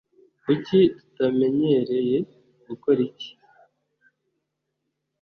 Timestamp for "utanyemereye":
1.01-2.17